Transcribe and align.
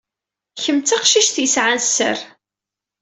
Kemm 0.63 0.79
d 0.79 0.85
taqcict 0.87 1.37
yesɛan 1.43 1.79
sser. 1.85 2.17